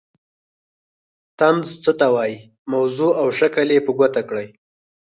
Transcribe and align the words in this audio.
طنز 1.39 1.67
څه 1.83 1.91
ته 1.99 2.07
وايي 2.15 2.37
موضوع 2.73 3.11
او 3.21 3.27
شکل 3.39 3.67
یې 3.75 3.79
په 3.85 3.91
ګوته 3.99 4.21
کړئ. 4.29 4.47